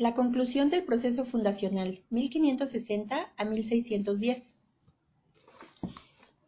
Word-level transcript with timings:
La 0.00 0.14
conclusión 0.14 0.70
del 0.70 0.84
proceso 0.84 1.26
fundacional, 1.26 2.00
1560 2.08 3.32
a 3.36 3.44
1610. 3.44 4.42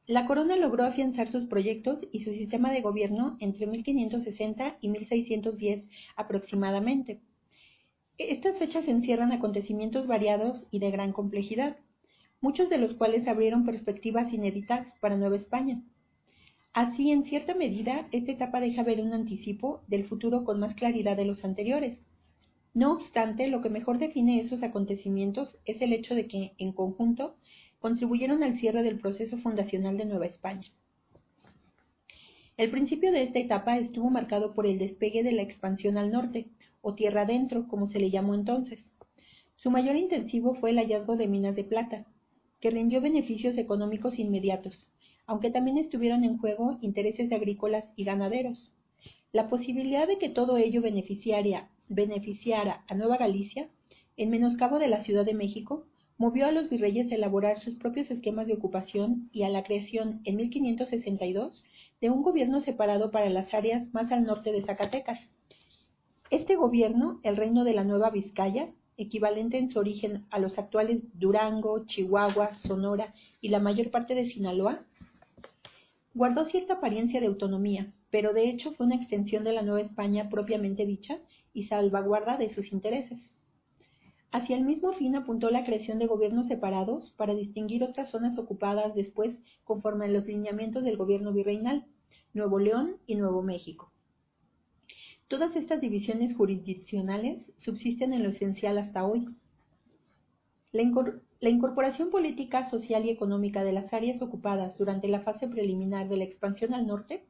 La 0.07 0.25
corona 0.25 0.57
logró 0.57 0.85
afianzar 0.85 1.31
sus 1.31 1.45
proyectos 1.49 1.99
y 2.13 2.25
su 2.25 2.33
sistema 2.33 2.73
de 2.73 2.81
gobierno 2.81 3.37
entre 3.41 3.67
1560 3.67 4.79
y 4.81 4.89
1610 4.89 5.85
aproximadamente. 6.17 7.21
Estas 8.17 8.57
fechas 8.59 8.89
encierran 8.89 9.33
acontecimientos 9.33 10.07
variados 10.07 10.67
y 10.71 10.79
de 10.79 10.91
gran 10.91 11.13
complejidad, 11.13 11.77
muchos 12.41 12.71
de 12.71 12.79
los 12.79 12.95
cuales 12.95 13.29
abrieron 13.29 13.67
perspectivas 13.67 14.33
inéditas 14.33 14.87
para 14.99 15.19
Nueva 15.19 15.37
España. 15.37 15.83
Así, 16.73 17.11
en 17.11 17.25
cierta 17.25 17.53
medida, 17.53 18.09
esta 18.13 18.33
etapa 18.33 18.61
deja 18.61 18.83
ver 18.83 19.03
un 19.03 19.13
anticipo 19.13 19.83
del 19.89 20.07
futuro 20.09 20.43
con 20.45 20.59
más 20.59 20.75
claridad 20.75 21.19
de 21.19 21.27
los 21.27 21.45
anteriores. 21.45 21.99
No 22.75 22.93
obstante, 22.93 23.49
lo 23.49 23.61
que 23.61 23.69
mejor 23.69 23.99
define 23.99 24.41
esos 24.41 24.63
acontecimientos 24.63 25.59
es 25.67 25.83
el 25.83 25.93
hecho 25.93 26.15
de 26.15 26.27
que, 26.27 26.53
en 26.57 26.73
conjunto, 26.73 27.37
contribuyeron 27.81 28.43
al 28.43 28.59
cierre 28.59 28.83
del 28.83 28.99
proceso 28.99 29.37
fundacional 29.39 29.99
de 29.99 30.07
Nueva 30.07 30.27
España. 30.27 30.69
El 32.57 32.71
principio 32.71 33.13
de 33.13 33.23
esta 33.25 33.41
etapa 33.41 33.77
estuvo 33.79 34.09
marcado 34.09 34.55
por 34.55 34.67
el 34.67 34.79
despegue 34.79 35.23
de 35.23 35.33
la 35.33 35.43
expansión 35.43 35.99
al 35.99 36.13
norte, 36.13 36.47
o 36.81 36.95
tierra 36.95 37.23
adentro, 37.23 37.69
como 37.69 37.89
se 37.89 37.99
le 37.99 38.11
llamó 38.11 38.35
entonces. 38.35 38.79
Su 39.57 39.71
mayor 39.71 39.97
intensivo 39.97 40.55
fue 40.55 40.71
el 40.71 40.79
hallazgo 40.79 41.17
de 41.17 41.29
minas 41.29 41.57
de 41.57 41.65
plata, 41.65 42.07
que 42.61 42.71
rindió 42.71 43.01
beneficios 43.01 43.59
económicos 43.59 44.19
inmediatos, 44.19 44.89
aunque 45.27 45.51
también 45.51 45.77
estuvieron 45.77 46.25
en 46.25 46.39
juego 46.39 46.79
intereses 46.81 47.31
agrícolas 47.33 47.85
y 47.97 48.05
ganaderos. 48.05 48.71
La 49.33 49.49
posibilidad 49.49 50.07
de 50.07 50.19
que 50.19 50.29
todo 50.29 50.57
ello 50.57 50.83
beneficiara, 50.83 51.69
beneficiara 51.95 52.85
a 52.89 52.95
Nueva 52.95 53.17
Galicia, 53.17 53.69
en 54.17 54.31
menoscabo 54.31 54.79
de 54.79 54.89
la 54.89 55.05
Ciudad 55.05 55.25
de 55.25 55.35
México, 55.35 55.85
movió 56.19 56.47
a 56.47 56.53
los 56.53 56.69
virreyes 56.69 57.11
a 57.11 57.15
elaborar 57.15 57.61
sus 57.61 57.75
propios 57.77 58.11
esquemas 58.11 58.47
de 58.47 58.55
ocupación 58.55 59.29
y 59.33 59.43
a 59.43 59.49
la 59.49 59.65
creación 59.65 60.21
en 60.25 60.37
1562 60.37 61.65
de 62.01 62.11
un 62.11 62.23
gobierno 62.23 62.61
separado 62.61 63.11
para 63.11 63.31
las 63.31 63.53
áreas 63.55 63.93
más 63.93 64.11
al 64.13 64.25
norte 64.25 64.53
de 64.53 64.63
Zacatecas. 64.63 65.19
Este 66.31 66.57
gobierno, 66.57 67.21
el 67.23 67.37
Reino 67.37 67.65
de 67.65 67.75
la 67.75 67.85
Nueva 67.85 68.11
Vizcaya, 68.11 68.69
equivalente 68.97 69.59
en 69.59 69.71
su 69.71 69.79
origen 69.79 70.25
a 70.31 70.39
los 70.39 70.59
actuales 70.59 71.03
Durango, 71.15 71.85
Chihuahua, 71.87 72.55
Sonora 72.67 73.15
y 73.41 73.49
la 73.49 73.59
mayor 73.59 73.91
parte 73.91 74.15
de 74.15 74.31
Sinaloa, 74.31 74.83
guardó 76.15 76.45
cierta 76.47 76.75
apariencia 76.75 77.21
de 77.21 77.27
autonomía, 77.27 77.93
pero 78.11 78.33
de 78.33 78.49
hecho 78.49 78.73
fue 78.73 78.87
una 78.87 78.97
extensión 78.97 79.45
de 79.45 79.53
la 79.53 79.63
Nueva 79.63 79.81
España 79.81 80.29
propiamente 80.29 80.87
dicha 80.87 81.19
y 81.55 81.67
salvaguarda 81.67 82.37
de 82.37 82.53
sus 82.55 82.73
intereses. 82.73 83.19
Hacia 84.31 84.57
el 84.57 84.65
mismo 84.65 84.93
fin 84.95 85.15
apuntó 85.15 85.51
la 85.51 85.65
creación 85.65 85.99
de 85.99 86.07
gobiernos 86.07 86.49
separados 86.49 87.13
para 87.19 87.35
distinguir 87.35 87.85
otras 87.85 88.11
zonas 88.11 88.39
ocupadas 88.39 88.95
después 88.95 89.37
conforme 89.65 90.07
a 90.07 90.09
los 90.09 90.27
lineamientos 90.27 90.85
del 90.85 90.97
gobierno 90.97 91.33
virreinal, 91.33 91.85
Nuevo 92.33 92.59
León 92.59 92.97
y 93.07 93.17
Nuevo 93.17 93.43
México. 93.43 93.93
Todas 95.29 95.55
estas 95.55 95.81
divisiones 95.81 96.35
jurisdiccionales 96.35 97.43
subsisten 97.59 98.15
en 98.15 98.23
lo 98.23 98.31
esencial 98.31 98.79
hasta 98.79 99.05
hoy. 99.05 99.29
La, 100.73 100.83
la 101.41 101.51
incorporación 101.51 102.11
política, 102.11 102.71
social 102.71 103.05
y 103.05 103.11
económica 103.11 103.65
de 103.65 103.73
las 103.73 103.93
áreas 103.93 104.23
ocupadas 104.23 104.77
durante 104.79 105.09
la 105.09 105.21
fase 105.21 105.49
preliminar 105.49 106.09
de 106.09 106.17
la 106.17 106.25
expansión 106.25 106.73
al 106.73 106.87
norte 106.87 107.25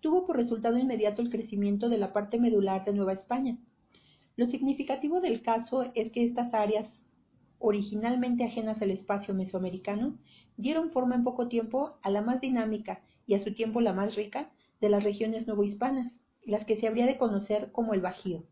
tuvo 0.00 0.26
por 0.26 0.36
resultado 0.36 0.78
inmediato 0.78 1.20
el 1.20 1.30
crecimiento 1.30 1.88
de 1.88 1.98
la 1.98 2.12
parte 2.12 2.38
medular 2.38 2.84
de 2.84 2.92
Nueva 2.92 3.12
España. 3.12 3.58
Lo 4.36 4.46
significativo 4.48 5.20
del 5.20 5.42
caso 5.42 5.90
es 5.94 6.12
que 6.12 6.24
estas 6.24 6.52
áreas, 6.52 6.86
originalmente 7.58 8.44
ajenas 8.44 8.80
al 8.82 8.90
espacio 8.90 9.32
mesoamericano, 9.32 10.18
dieron 10.58 10.90
forma 10.90 11.14
en 11.14 11.24
poco 11.24 11.48
tiempo 11.48 11.98
a 12.02 12.10
la 12.10 12.20
más 12.20 12.40
dinámica 12.40 13.00
y 13.26 13.34
a 13.34 13.42
su 13.42 13.54
tiempo 13.54 13.80
la 13.80 13.94
más 13.94 14.14
rica 14.14 14.50
de 14.80 14.90
las 14.90 15.04
regiones 15.04 15.46
novohispanas, 15.46 16.12
las 16.44 16.66
que 16.66 16.78
se 16.78 16.86
habría 16.86 17.06
de 17.06 17.16
conocer 17.16 17.72
como 17.72 17.94
el 17.94 18.02
Bajío. 18.02 18.44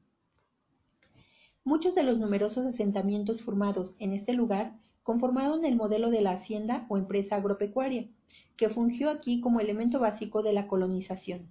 Muchos 1.65 1.95
de 1.95 2.03
los 2.03 2.19
numerosos 2.19 2.67
asentamientos 2.67 3.43
formados 3.43 3.95
en 3.99 4.13
este 4.13 4.33
lugar 4.33 4.73
conformaron 5.03 5.65
el 5.65 5.77
modelo 5.77 6.11
de 6.11 6.23
la 6.23 6.33
hacienda 6.33 6.87
o 6.89 6.97
empresa 6.97 7.37
agropecuaria, 7.37 8.07
que 8.57 8.71
fungió 8.71 9.11
aquí 9.11 9.41
como 9.41 9.61
elemento 9.61 10.01
básico 10.01 10.43
de 10.43 10.55
la 10.55 10.67
colonización. 10.67 11.49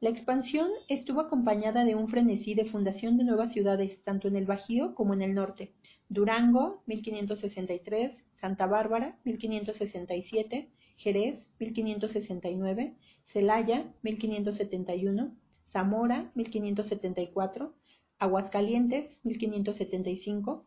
La 0.00 0.10
expansión 0.10 0.68
estuvo 0.86 1.20
acompañada 1.20 1.84
de 1.84 1.96
un 1.96 2.08
frenesí 2.08 2.54
de 2.54 2.66
fundación 2.66 3.18
de 3.18 3.24
nuevas 3.24 3.52
ciudades, 3.52 3.98
tanto 4.04 4.28
en 4.28 4.36
el 4.36 4.46
Bajío 4.46 4.94
como 4.94 5.12
en 5.12 5.22
el 5.22 5.34
norte. 5.34 5.72
Durango, 6.08 6.82
1563, 6.86 8.12
Santa 8.40 8.66
Bárbara, 8.66 9.18
1567, 9.24 10.68
Jerez, 10.98 11.40
1569, 11.58 12.94
Celaya, 13.32 13.92
1571, 14.02 15.34
Zamora, 15.72 16.30
1574, 16.36 17.74
Aguascalientes, 18.20 19.10
1575, 19.24 20.64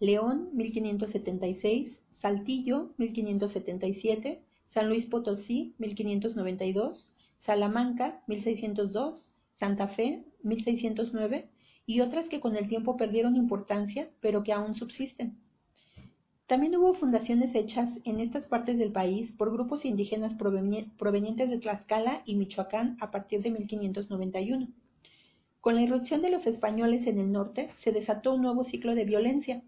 León 0.00 0.50
1576, 0.52 1.96
Saltillo 2.20 2.90
1577, 2.98 4.42
San 4.74 4.88
Luis 4.90 5.06
Potosí 5.06 5.74
1592, 5.78 7.08
Salamanca 7.48 8.20
1602, 8.26 9.26
Santa 9.58 9.88
Fe 9.88 10.22
1609 10.42 11.48
y 11.86 12.02
otras 12.02 12.28
que 12.28 12.40
con 12.40 12.56
el 12.56 12.68
tiempo 12.68 12.98
perdieron 12.98 13.36
importancia 13.36 14.10
pero 14.20 14.42
que 14.42 14.52
aún 14.52 14.74
subsisten. 14.74 15.38
También 16.46 16.76
hubo 16.76 16.92
fundaciones 16.92 17.54
hechas 17.54 17.88
en 18.04 18.20
estas 18.20 18.44
partes 18.44 18.76
del 18.76 18.92
país 18.92 19.30
por 19.38 19.50
grupos 19.50 19.86
indígenas 19.86 20.34
provenientes 20.38 21.48
de 21.48 21.58
Tlaxcala 21.58 22.20
y 22.26 22.34
Michoacán 22.34 22.98
a 23.00 23.10
partir 23.10 23.40
de 23.40 23.50
1591. 23.50 24.68
Con 25.62 25.74
la 25.74 25.80
irrupción 25.80 26.20
de 26.20 26.28
los 26.28 26.46
españoles 26.46 27.06
en 27.06 27.18
el 27.18 27.32
norte 27.32 27.70
se 27.82 27.92
desató 27.92 28.34
un 28.34 28.42
nuevo 28.42 28.64
ciclo 28.64 28.94
de 28.94 29.06
violencia, 29.06 29.62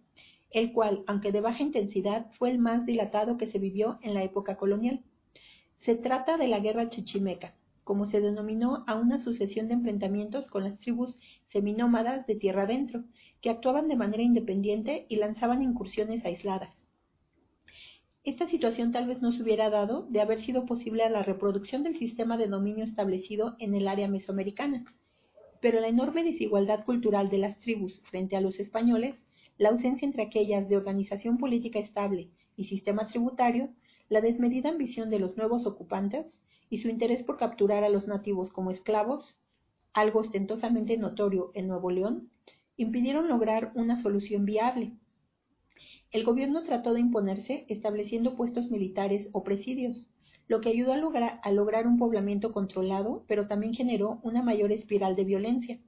el 0.50 0.74
cual, 0.74 1.02
aunque 1.06 1.32
de 1.32 1.40
baja 1.40 1.62
intensidad, 1.62 2.26
fue 2.38 2.50
el 2.50 2.58
más 2.58 2.84
dilatado 2.84 3.38
que 3.38 3.50
se 3.50 3.58
vivió 3.58 3.98
en 4.02 4.12
la 4.12 4.22
época 4.22 4.58
colonial. 4.58 5.00
Se 5.86 5.94
trata 5.94 6.36
de 6.36 6.46
la 6.46 6.60
Guerra 6.60 6.90
Chichimeca, 6.90 7.54
como 7.90 8.08
se 8.08 8.20
denominó 8.20 8.84
a 8.86 8.94
una 8.94 9.20
sucesión 9.20 9.66
de 9.66 9.74
enfrentamientos 9.74 10.46
con 10.46 10.62
las 10.62 10.78
tribus 10.78 11.18
seminómadas 11.52 12.24
de 12.28 12.36
tierra 12.36 12.62
adentro, 12.62 13.02
que 13.40 13.50
actuaban 13.50 13.88
de 13.88 13.96
manera 13.96 14.22
independiente 14.22 15.06
y 15.08 15.16
lanzaban 15.16 15.60
incursiones 15.60 16.24
aisladas. 16.24 16.72
Esta 18.22 18.48
situación 18.48 18.92
tal 18.92 19.08
vez 19.08 19.20
no 19.20 19.32
se 19.32 19.42
hubiera 19.42 19.70
dado 19.70 20.06
de 20.08 20.20
haber 20.20 20.40
sido 20.40 20.66
posible 20.66 21.10
la 21.10 21.24
reproducción 21.24 21.82
del 21.82 21.98
sistema 21.98 22.36
de 22.36 22.46
dominio 22.46 22.84
establecido 22.84 23.56
en 23.58 23.74
el 23.74 23.88
área 23.88 24.06
mesoamericana. 24.06 24.84
Pero 25.60 25.80
la 25.80 25.88
enorme 25.88 26.22
desigualdad 26.22 26.84
cultural 26.84 27.28
de 27.28 27.38
las 27.38 27.58
tribus 27.58 28.00
frente 28.08 28.36
a 28.36 28.40
los 28.40 28.60
españoles 28.60 29.16
la 29.58 29.70
ausencia 29.70 30.06
entre 30.06 30.22
aquellas 30.22 30.68
de 30.68 30.76
organización 30.76 31.38
política 31.38 31.80
estable 31.80 32.28
y 32.56 32.66
sistema 32.66 33.08
tributario, 33.08 33.70
la 34.08 34.20
desmedida 34.20 34.68
ambición 34.68 35.10
de 35.10 35.18
los 35.18 35.36
nuevos 35.36 35.66
ocupantes 35.66 36.24
y 36.70 36.78
su 36.78 36.88
interés 36.88 37.22
por 37.24 37.36
capturar 37.36 37.84
a 37.84 37.90
los 37.90 38.06
nativos 38.06 38.50
como 38.52 38.70
esclavos, 38.70 39.34
algo 39.92 40.20
ostentosamente 40.20 40.96
notorio 40.96 41.50
en 41.54 41.68
Nuevo 41.68 41.90
León, 41.90 42.30
impidieron 42.76 43.28
lograr 43.28 43.72
una 43.74 44.00
solución 44.00 44.46
viable. 44.46 44.92
El 46.12 46.24
gobierno 46.24 46.62
trató 46.64 46.94
de 46.94 47.00
imponerse 47.00 47.66
estableciendo 47.68 48.36
puestos 48.36 48.70
militares 48.70 49.28
o 49.32 49.44
presidios, 49.44 50.06
lo 50.50 50.60
que 50.60 50.70
ayudó 50.70 50.92
a 50.92 51.52
lograr, 51.52 51.86
un 51.86 51.96
poblamiento 51.98 52.52
controlado, 52.52 53.24
pero 53.28 53.46
también 53.46 53.72
generó 53.72 54.18
una 54.24 54.42
mayor 54.42 54.72
espiral 54.72 55.14
de 55.14 55.22
violencia. 55.22 55.78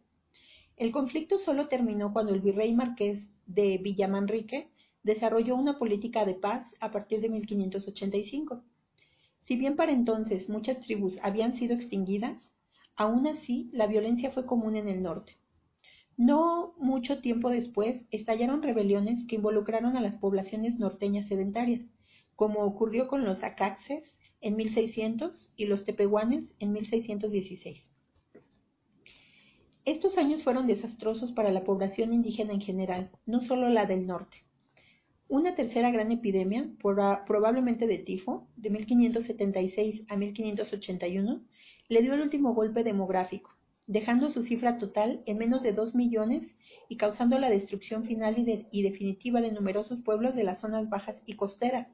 El 0.77 0.93
conflicto 0.93 1.41
solo 1.41 1.67
terminó 1.67 2.13
cuando 2.13 2.33
el 2.33 2.41
virrey 2.41 2.73
marqués 2.73 3.19
de 3.47 3.79
Villamanrique 3.79 4.69
desarrolló 5.03 5.57
una 5.57 5.81
política 5.81 6.25
de 6.25 6.35
paz 6.35 6.65
a 6.79 6.93
partir 6.93 7.21
de 7.21 7.29
1585. 7.29 8.63
Si 9.47 9.57
bien 9.57 9.77
para 9.77 9.93
entonces 9.93 10.49
muchas 10.49 10.81
tribus 10.81 11.15
habían 11.23 11.59
sido 11.59 11.75
extinguidas, 11.75 12.39
aún 12.97 13.27
así 13.27 13.71
la 13.73 13.87
violencia 13.87 14.31
fue 14.31 14.47
común 14.47 14.77
en 14.77 14.89
el 14.89 15.03
norte. 15.03 15.37
No 16.17 16.75
mucho 16.79 17.21
tiempo 17.21 17.51
después 17.51 18.03
estallaron 18.11 18.63
rebeliones 18.63 19.27
que 19.27 19.37
involucraron 19.37 19.97
a 19.97 20.01
las 20.01 20.15
poblaciones 20.17 20.79
norteñas 20.79 21.27
sedentarias, 21.29 21.81
como 22.37 22.61
ocurrió 22.61 23.09
con 23.09 23.25
los 23.25 23.43
acaxes 23.43 24.05
en 24.41 24.57
1600 24.57 25.33
y 25.57 25.67
los 25.67 25.85
tepehuanes 25.85 26.45
en 26.59 26.73
1616. 26.73 27.83
Estos 29.85 30.17
años 30.17 30.45
fueron 30.45 30.67
desastrosos 30.69 31.33
para 31.33 31.51
la 31.51 31.65
población 31.65 32.13
indígena 32.13 32.53
en 32.53 32.61
general, 32.61 33.11
no 33.27 33.43
solo 33.43 33.69
la 33.69 33.87
del 33.87 34.07
norte. 34.07 34.45
Una 35.33 35.55
tercera 35.55 35.91
gran 35.91 36.13
epidemia, 36.13 36.69
probablemente 37.27 37.87
de 37.87 37.97
tifo, 37.97 38.49
de 38.57 38.69
1576 38.69 40.03
a 40.11 40.17
1581, 40.17 41.41
le 41.89 42.03
dio 42.03 42.13
el 42.13 42.21
último 42.21 42.53
golpe 42.53 42.85
demográfico, 42.85 43.51
dejando 43.87 44.31
su 44.31 44.43
cifra 44.43 44.77
total 44.77 45.23
en 45.25 45.39
menos 45.39 45.63
de 45.63 45.73
dos 45.73 45.95
millones 45.95 46.43
y 46.91 46.99
causando 46.99 47.39
la 47.39 47.49
destrucción 47.49 48.05
final 48.05 48.37
y, 48.71 48.83
definitiva 48.83 49.41
de 49.41 49.53
numerosos 49.53 50.03
pueblos 50.03 50.37
de 50.37 50.45
las 50.45 50.61
zonas 50.61 50.91
bajas 50.91 51.17
y 51.25 51.33
costeras. 51.33 51.89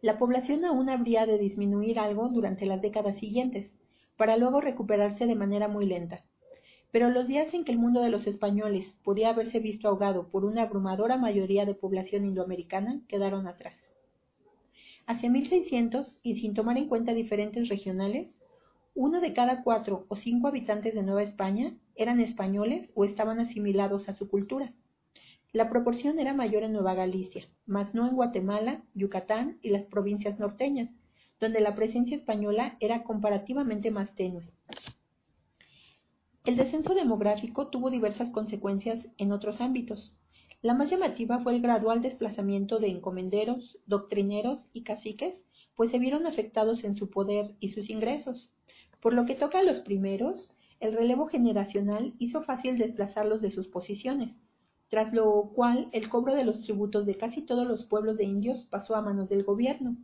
La 0.00 0.18
población 0.18 0.64
aún 0.64 0.88
habría 0.88 1.24
de 1.24 1.38
disminuir 1.38 2.00
algo 2.00 2.30
durante 2.30 2.66
las 2.66 2.82
décadas 2.82 3.16
siguientes, 3.20 3.70
para 4.16 4.36
luego 4.36 4.60
recuperarse 4.60 5.26
de 5.26 5.36
manera 5.36 5.68
muy 5.68 5.86
lenta. 5.86 6.24
Pero 6.92 7.08
los 7.10 7.26
días 7.26 7.52
en 7.54 7.64
que 7.64 7.72
el 7.72 7.78
mundo 7.78 8.02
de 8.02 8.10
los 8.10 8.26
españoles 8.26 8.86
podía 9.02 9.30
haberse 9.30 9.58
visto 9.58 9.88
ahogado 9.88 10.28
por 10.28 10.44
una 10.44 10.62
abrumadora 10.62 11.16
mayoría 11.16 11.64
de 11.64 11.74
población 11.74 12.26
indoamericana 12.26 13.00
quedaron 13.08 13.46
atrás. 13.48 13.74
Hacia 15.06 15.30
1600, 15.30 16.20
y 16.22 16.40
sin 16.40 16.54
tomar 16.54 16.76
en 16.76 16.88
cuenta 16.88 17.14
diferentes 17.14 17.68
regionales, 17.68 18.28
uno 18.94 19.22
de 19.22 19.32
cada 19.32 19.62
cuatro 19.62 20.04
o 20.08 20.16
cinco 20.16 20.48
habitantes 20.48 20.94
de 20.94 21.02
Nueva 21.02 21.22
España 21.22 21.74
eran 21.96 22.20
españoles 22.20 22.90
o 22.94 23.06
estaban 23.06 23.40
asimilados 23.40 24.08
a 24.10 24.14
su 24.14 24.28
cultura. 24.28 24.72
La 25.52 25.70
proporción 25.70 26.20
era 26.20 26.34
mayor 26.34 26.62
en 26.62 26.74
Nueva 26.74 26.94
Galicia, 26.94 27.46
mas 27.64 27.94
no 27.94 28.06
en 28.06 28.16
Guatemala, 28.16 28.82
Yucatán 28.94 29.58
y 29.62 29.70
las 29.70 29.84
provincias 29.84 30.38
norteñas, 30.38 30.90
donde 31.40 31.60
la 31.60 31.74
presencia 31.74 32.16
española 32.16 32.76
era 32.80 33.02
comparativamente 33.02 33.90
más 33.90 34.14
tenue. 34.14 34.44
El 36.44 36.56
descenso 36.56 36.94
demográfico 36.94 37.68
tuvo 37.68 37.88
diversas 37.88 38.30
consecuencias 38.30 38.98
en 39.16 39.30
otros 39.30 39.60
ámbitos. 39.60 40.12
La 40.60 40.74
más 40.74 40.90
llamativa 40.90 41.38
fue 41.38 41.54
el 41.54 41.62
gradual 41.62 42.02
desplazamiento 42.02 42.80
de 42.80 42.88
encomenderos, 42.88 43.78
doctrineros 43.86 44.58
y 44.72 44.82
caciques, 44.82 45.34
pues 45.76 45.92
se 45.92 46.00
vieron 46.00 46.26
afectados 46.26 46.82
en 46.82 46.96
su 46.96 47.10
poder 47.10 47.54
y 47.60 47.70
sus 47.70 47.88
ingresos. 47.88 48.50
Por 49.00 49.14
lo 49.14 49.24
que 49.24 49.36
toca 49.36 49.60
a 49.60 49.62
los 49.62 49.82
primeros, 49.82 50.50
el 50.80 50.94
relevo 50.94 51.28
generacional 51.28 52.14
hizo 52.18 52.42
fácil 52.42 52.76
desplazarlos 52.76 53.40
de 53.40 53.52
sus 53.52 53.68
posiciones, 53.68 54.34
tras 54.88 55.14
lo 55.14 55.52
cual 55.54 55.90
el 55.92 56.08
cobro 56.08 56.34
de 56.34 56.44
los 56.44 56.60
tributos 56.62 57.06
de 57.06 57.16
casi 57.16 57.42
todos 57.42 57.68
los 57.68 57.86
pueblos 57.86 58.16
de 58.16 58.24
indios 58.24 58.64
pasó 58.64 58.96
a 58.96 59.00
manos 59.00 59.28
del 59.28 59.44
gobierno. 59.44 59.96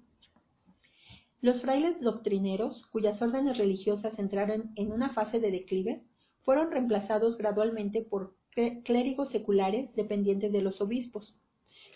Los 1.40 1.60
frailes 1.62 2.00
doctrineros, 2.00 2.86
cuyas 2.92 3.20
órdenes 3.20 3.58
religiosas 3.58 4.16
entraron 4.20 4.70
en 4.76 4.92
una 4.92 5.10
fase 5.10 5.40
de 5.40 5.50
declive, 5.50 6.04
fueron 6.48 6.70
reemplazados 6.70 7.36
gradualmente 7.36 8.00
por 8.00 8.34
clérigos 8.82 9.30
seculares 9.30 9.94
dependientes 9.94 10.50
de 10.50 10.62
los 10.62 10.80
obispos. 10.80 11.34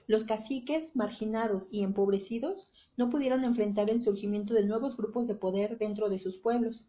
Los 0.06 0.24
caciques, 0.24 0.94
marginados 0.94 1.62
y 1.70 1.82
empobrecidos, 1.82 2.68
no 2.98 3.08
pudieron 3.08 3.44
enfrentar 3.44 3.88
el 3.88 4.04
surgimiento 4.04 4.52
de 4.52 4.66
nuevos 4.66 4.94
grupos 4.94 5.26
de 5.26 5.36
poder 5.36 5.78
dentro 5.78 6.10
de 6.10 6.18
sus 6.18 6.36
pueblos, 6.36 6.86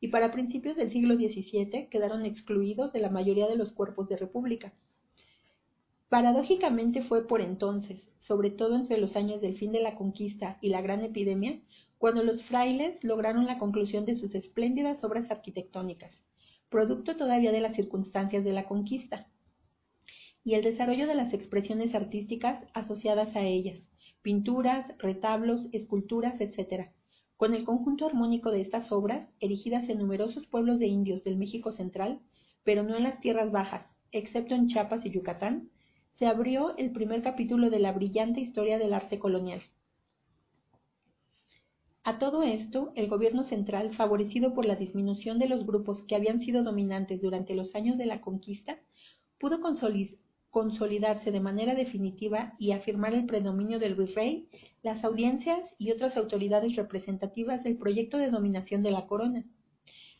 y 0.00 0.08
para 0.08 0.32
principios 0.32 0.74
del 0.74 0.90
siglo 0.90 1.14
XVII 1.14 1.86
quedaron 1.88 2.26
excluidos 2.26 2.92
de 2.92 2.98
la 2.98 3.10
mayoría 3.10 3.46
de 3.46 3.54
los 3.54 3.70
cuerpos 3.70 4.08
de 4.08 4.16
república. 4.16 4.72
Paradójicamente 6.08 7.04
fue 7.04 7.28
por 7.28 7.40
entonces, 7.40 8.00
sobre 8.26 8.50
todo 8.50 8.74
entre 8.74 8.98
los 8.98 9.14
años 9.14 9.40
del 9.40 9.56
fin 9.56 9.70
de 9.70 9.82
la 9.82 9.94
conquista 9.94 10.58
y 10.60 10.70
la 10.70 10.82
gran 10.82 11.04
epidemia, 11.04 11.60
cuando 11.98 12.24
los 12.24 12.42
frailes 12.46 13.04
lograron 13.04 13.46
la 13.46 13.60
conclusión 13.60 14.04
de 14.04 14.18
sus 14.18 14.34
espléndidas 14.34 15.04
obras 15.04 15.30
arquitectónicas, 15.30 16.10
producto 16.74 17.14
todavía 17.14 17.52
de 17.52 17.60
las 17.60 17.76
circunstancias 17.76 18.42
de 18.42 18.50
la 18.50 18.64
conquista, 18.64 19.28
y 20.42 20.54
el 20.54 20.64
desarrollo 20.64 21.06
de 21.06 21.14
las 21.14 21.32
expresiones 21.32 21.94
artísticas 21.94 22.64
asociadas 22.74 23.36
a 23.36 23.42
ellas, 23.42 23.78
pinturas, 24.22 24.84
retablos, 24.98 25.60
esculturas, 25.70 26.34
etc., 26.40 26.88
con 27.36 27.54
el 27.54 27.62
conjunto 27.62 28.06
armónico 28.06 28.50
de 28.50 28.60
estas 28.60 28.90
obras, 28.90 29.28
erigidas 29.38 29.88
en 29.88 30.00
numerosos 30.00 30.48
pueblos 30.48 30.80
de 30.80 30.88
indios 30.88 31.22
del 31.22 31.36
México 31.36 31.70
central, 31.70 32.18
pero 32.64 32.82
no 32.82 32.96
en 32.96 33.04
las 33.04 33.20
tierras 33.20 33.52
bajas, 33.52 33.86
excepto 34.10 34.56
en 34.56 34.66
Chiapas 34.66 35.06
y 35.06 35.10
Yucatán, 35.10 35.68
se 36.18 36.26
abrió 36.26 36.76
el 36.76 36.90
primer 36.90 37.22
capítulo 37.22 37.70
de 37.70 37.78
la 37.78 37.92
brillante 37.92 38.40
historia 38.40 38.78
del 38.80 38.94
arte 38.94 39.20
colonial. 39.20 39.62
A 42.06 42.18
todo 42.18 42.42
esto, 42.42 42.92
el 42.96 43.08
gobierno 43.08 43.44
central, 43.44 43.96
favorecido 43.96 44.52
por 44.52 44.66
la 44.66 44.76
disminución 44.76 45.38
de 45.38 45.48
los 45.48 45.64
grupos 45.64 46.02
que 46.02 46.14
habían 46.14 46.40
sido 46.40 46.62
dominantes 46.62 47.22
durante 47.22 47.54
los 47.54 47.74
años 47.74 47.96
de 47.96 48.04
la 48.04 48.20
conquista, 48.20 48.78
pudo 49.38 49.62
consolidarse 50.50 51.30
de 51.32 51.40
manera 51.40 51.74
definitiva 51.74 52.52
y 52.58 52.72
afirmar 52.72 53.14
el 53.14 53.24
predominio 53.24 53.78
del 53.78 53.94
virrey, 53.94 54.50
las 54.82 55.02
audiencias 55.02 55.60
y 55.78 55.92
otras 55.92 56.14
autoridades 56.18 56.76
representativas 56.76 57.64
del 57.64 57.78
proyecto 57.78 58.18
de 58.18 58.30
dominación 58.30 58.82
de 58.82 58.90
la 58.90 59.06
corona. 59.06 59.46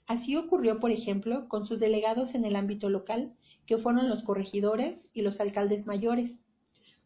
Así 0.06 0.36
ocurrió, 0.36 0.81
por 0.81 0.90
ejemplo, 0.90 1.48
con 1.48 1.66
sus 1.66 1.78
delegados 1.78 2.34
en 2.34 2.46
el 2.46 2.56
ámbito 2.56 2.88
local, 2.88 3.34
que 3.66 3.76
fueron 3.76 4.08
los 4.08 4.22
corregidores 4.22 4.96
y 5.12 5.20
los 5.20 5.38
alcaldes 5.38 5.84
mayores. 5.84 6.31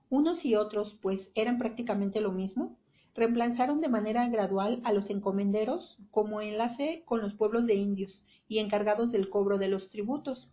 Unos 0.09 0.45
y 0.45 0.55
otros, 0.55 0.97
pues 1.03 1.19
eran 1.35 1.59
prácticamente 1.59 2.21
lo 2.21 2.31
mismo, 2.31 2.78
reemplazaron 3.19 3.81
de 3.81 3.89
manera 3.89 4.29
gradual 4.29 4.81
a 4.85 4.93
los 4.93 5.11
encomenderos 5.11 5.99
como 6.11 6.41
enlace 6.41 7.03
con 7.05 7.21
los 7.21 7.35
pueblos 7.35 7.67
de 7.67 7.75
indios 7.75 8.23
y 8.49 8.59
encargados 8.59 9.13
del 9.13 9.29
cobro 9.29 9.59
de 9.59 9.69
los 9.69 9.91
tributos, 9.91 10.49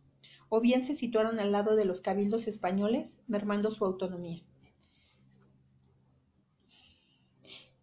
o 0.50 0.60
bien 0.60 0.88
se 0.88 0.98
situaron 0.98 1.40
al 1.40 1.52
lado 1.52 1.76
de 1.76 1.86
los 1.86 2.02
cabildos 2.02 2.48
españoles, 2.48 3.08
mermando 3.28 3.72
su 3.72 3.86
autonomía. 3.86 4.42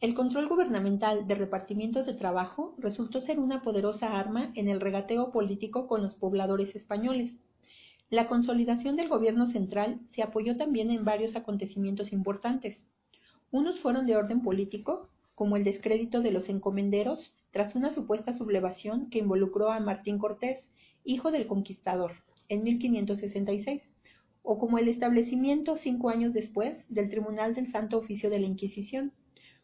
El 0.00 0.14
control 0.14 0.48
gubernamental 0.48 1.28
de 1.28 1.36
repartimiento 1.36 2.02
de 2.02 2.14
trabajo 2.14 2.74
resultó 2.78 3.20
ser 3.20 3.38
una 3.38 3.62
poderosa 3.62 4.18
arma 4.18 4.50
en 4.56 4.68
el 4.68 4.80
regateo 4.80 5.30
político 5.30 5.86
con 5.86 6.02
los 6.02 6.14
pobladores 6.16 6.74
españoles. 6.74 7.32
La 8.10 8.26
consolidación 8.26 8.96
del 8.96 9.08
gobierno 9.08 9.46
central 9.52 10.00
se 10.12 10.22
apoyó 10.22 10.56
también 10.56 10.90
en 10.90 11.04
varios 11.04 11.36
acontecimientos 11.36 12.12
importantes. 12.12 12.78
Unos 13.52 13.80
fueron 13.80 14.06
de 14.06 14.16
orden 14.16 14.40
político, 14.40 15.10
como 15.34 15.58
el 15.58 15.64
descrédito 15.64 16.22
de 16.22 16.30
los 16.30 16.48
encomenderos 16.48 17.34
tras 17.50 17.74
una 17.74 17.92
supuesta 17.92 18.34
sublevación 18.34 19.10
que 19.10 19.18
involucró 19.18 19.70
a 19.70 19.78
Martín 19.78 20.18
Cortés, 20.18 20.64
hijo 21.04 21.30
del 21.30 21.46
conquistador 21.46 22.12
en 22.48 22.62
1566, 22.62 23.82
o 24.42 24.58
como 24.58 24.78
el 24.78 24.88
establecimiento 24.88 25.76
cinco 25.76 26.08
años 26.08 26.32
después 26.32 26.78
del 26.88 27.10
Tribunal 27.10 27.54
del 27.54 27.70
Santo 27.70 27.98
Oficio 27.98 28.30
de 28.30 28.38
la 28.38 28.46
Inquisición, 28.46 29.12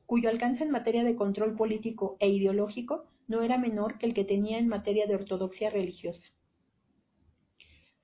cuyo 0.04 0.28
alcance 0.28 0.64
en 0.64 0.70
materia 0.70 1.02
de 1.02 1.16
control 1.16 1.56
político 1.56 2.18
e 2.20 2.28
ideológico 2.28 3.06
no 3.26 3.42
era 3.42 3.56
menor 3.56 3.96
que 3.96 4.04
el 4.04 4.12
que 4.12 4.24
tenía 4.26 4.58
en 4.58 4.68
materia 4.68 5.06
de 5.06 5.14
ortodoxia 5.14 5.70
religiosa. 5.70 6.22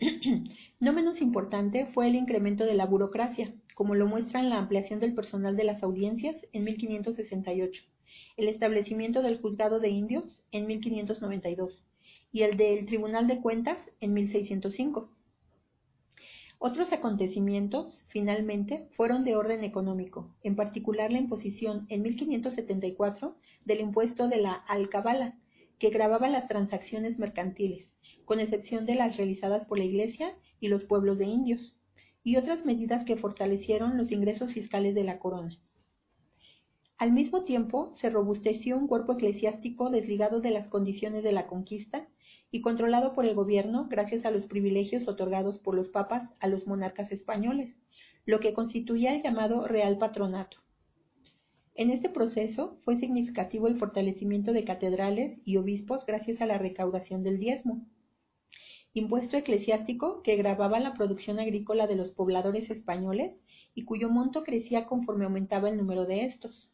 no 0.80 0.92
menos 0.92 1.20
importante 1.20 1.86
fue 1.94 2.08
el 2.08 2.16
incremento 2.16 2.64
de 2.64 2.74
la 2.74 2.86
burocracia, 2.86 3.54
como 3.74 3.94
lo 3.94 4.06
muestra 4.06 4.40
en 4.40 4.50
la 4.50 4.58
ampliación 4.58 5.00
del 5.00 5.14
personal 5.14 5.56
de 5.56 5.64
las 5.64 5.82
audiencias 5.82 6.36
en 6.52 6.64
1568, 6.64 7.84
el 8.36 8.48
establecimiento 8.48 9.22
del 9.22 9.40
juzgado 9.40 9.78
de 9.78 9.90
indios 9.90 10.24
en 10.50 10.66
1592, 10.66 11.84
y 12.32 12.42
el 12.42 12.56
del 12.56 12.86
Tribunal 12.86 13.28
de 13.28 13.40
Cuentas 13.40 13.78
en 14.00 14.14
1605. 14.14 15.10
Otros 16.58 16.92
acontecimientos, 16.92 18.02
finalmente, 18.08 18.88
fueron 18.96 19.24
de 19.24 19.36
orden 19.36 19.62
económico, 19.62 20.34
en 20.42 20.56
particular 20.56 21.12
la 21.12 21.18
imposición 21.18 21.86
en 21.88 22.02
1574 22.02 23.36
del 23.64 23.80
impuesto 23.80 24.28
de 24.28 24.38
la 24.38 24.54
alcabala, 24.54 25.38
que 25.78 25.90
grababa 25.90 26.28
las 26.28 26.48
transacciones 26.48 27.18
mercantiles, 27.18 27.93
con 28.24 28.40
excepción 28.40 28.86
de 28.86 28.94
las 28.94 29.16
realizadas 29.16 29.64
por 29.64 29.78
la 29.78 29.84
Iglesia 29.84 30.34
y 30.60 30.68
los 30.68 30.84
pueblos 30.84 31.18
de 31.18 31.26
indios, 31.26 31.76
y 32.22 32.36
otras 32.36 32.64
medidas 32.64 33.04
que 33.04 33.16
fortalecieron 33.16 33.98
los 33.98 34.10
ingresos 34.10 34.52
fiscales 34.52 34.94
de 34.94 35.04
la 35.04 35.18
corona. 35.18 35.58
Al 36.96 37.12
mismo 37.12 37.44
tiempo, 37.44 37.94
se 38.00 38.08
robusteció 38.08 38.78
un 38.78 38.86
cuerpo 38.86 39.14
eclesiástico 39.14 39.90
desligado 39.90 40.40
de 40.40 40.50
las 40.50 40.68
condiciones 40.68 41.22
de 41.22 41.32
la 41.32 41.46
conquista 41.46 42.08
y 42.50 42.60
controlado 42.60 43.14
por 43.14 43.26
el 43.26 43.34
gobierno 43.34 43.88
gracias 43.90 44.24
a 44.24 44.30
los 44.30 44.46
privilegios 44.46 45.08
otorgados 45.08 45.58
por 45.58 45.74
los 45.74 45.90
papas 45.90 46.30
a 46.40 46.46
los 46.46 46.66
monarcas 46.66 47.10
españoles, 47.10 47.74
lo 48.26 48.40
que 48.40 48.54
constituía 48.54 49.14
el 49.14 49.22
llamado 49.22 49.66
Real 49.66 49.98
Patronato. 49.98 50.58
En 51.74 51.90
este 51.90 52.08
proceso 52.08 52.78
fue 52.84 52.96
significativo 52.96 53.66
el 53.66 53.76
fortalecimiento 53.76 54.52
de 54.52 54.64
catedrales 54.64 55.40
y 55.44 55.56
obispos 55.56 56.06
gracias 56.06 56.40
a 56.40 56.46
la 56.46 56.56
recaudación 56.56 57.24
del 57.24 57.40
diezmo, 57.40 57.84
impuesto 58.94 59.36
eclesiástico 59.36 60.22
que 60.22 60.36
grababa 60.36 60.78
la 60.78 60.94
producción 60.94 61.40
agrícola 61.40 61.88
de 61.88 61.96
los 61.96 62.12
pobladores 62.12 62.70
españoles 62.70 63.32
y 63.74 63.84
cuyo 63.84 64.08
monto 64.08 64.44
crecía 64.44 64.86
conforme 64.86 65.24
aumentaba 65.24 65.68
el 65.68 65.76
número 65.76 66.06
de 66.06 66.26
estos. 66.26 66.68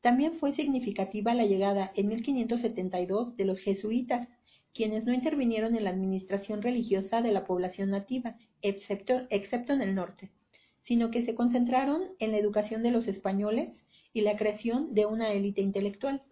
También 0.00 0.38
fue 0.38 0.54
significativa 0.54 1.34
la 1.34 1.46
llegada 1.46 1.92
en 1.94 2.08
1572 2.08 3.36
de 3.36 3.44
los 3.44 3.58
jesuitas, 3.60 4.28
quienes 4.74 5.04
no 5.04 5.12
intervinieron 5.12 5.76
en 5.76 5.84
la 5.84 5.90
administración 5.90 6.60
religiosa 6.60 7.22
de 7.22 7.32
la 7.32 7.46
población 7.46 7.90
nativa, 7.90 8.36
excepto, 8.60 9.22
excepto 9.30 9.72
en 9.72 9.82
el 9.82 9.94
norte, 9.94 10.30
sino 10.86 11.10
que 11.10 11.24
se 11.24 11.34
concentraron 11.34 12.02
en 12.18 12.32
la 12.32 12.38
educación 12.38 12.82
de 12.82 12.90
los 12.90 13.06
españoles 13.06 13.70
y 14.12 14.22
la 14.22 14.36
creación 14.36 14.94
de 14.94 15.06
una 15.06 15.32
élite 15.32 15.60
intelectual. 15.60 16.22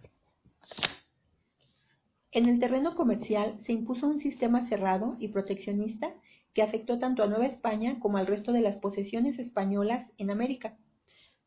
En 2.33 2.49
el 2.49 2.61
terreno 2.61 2.95
comercial 2.95 3.59
se 3.65 3.73
impuso 3.73 4.07
un 4.07 4.21
sistema 4.21 4.69
cerrado 4.69 5.17
y 5.21 5.29
proteccionista 5.29 6.13
que 6.53 6.63
afectó 6.63 6.99
tanto 6.99 7.23
a 7.23 7.27
Nueva 7.27 7.47
España 7.47 7.99
como 8.01 8.19
al 8.19 8.27
resto 8.27 8.53
de 8.53 8.61
las 8.61 8.77
posesiones 8.79 9.39
españolas 9.39 10.11
en 10.19 10.31
América. 10.31 10.77